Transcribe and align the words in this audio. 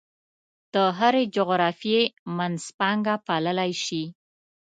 د 0.73 0.75
هرې 0.99 1.23
جغرافیې 1.35 2.01
منځپانګه 2.37 3.15
پاللی 3.27 3.71
شي. 3.85 4.03